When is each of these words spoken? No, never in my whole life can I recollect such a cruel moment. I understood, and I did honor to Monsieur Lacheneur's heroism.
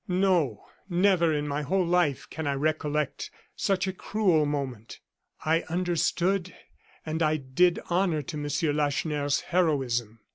No, 0.07 0.65
never 0.89 1.31
in 1.31 1.47
my 1.47 1.61
whole 1.61 1.85
life 1.85 2.27
can 2.31 2.47
I 2.47 2.53
recollect 2.55 3.29
such 3.55 3.85
a 3.85 3.93
cruel 3.93 4.47
moment. 4.47 4.99
I 5.45 5.61
understood, 5.69 6.55
and 7.05 7.21
I 7.21 7.37
did 7.37 7.77
honor 7.87 8.23
to 8.23 8.35
Monsieur 8.37 8.73
Lacheneur's 8.73 9.41
heroism. 9.41 10.21